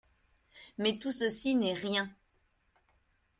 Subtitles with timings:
[0.79, 2.09] Mais tout ceci n'est rien.